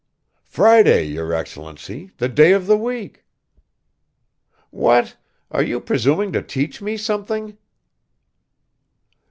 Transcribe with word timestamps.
"Friday, 0.47 1.03
your 1.03 1.31
Excellency, 1.31 2.09
the 2.17 2.27
day 2.27 2.53
of 2.53 2.65
the 2.65 2.75
week." 2.75 3.23
"What, 4.71 5.15
are 5.51 5.61
you 5.61 5.79
presuming 5.79 6.31
to 6.33 6.41
teach 6.41 6.81
me 6.81 6.97
something?" 6.97 7.55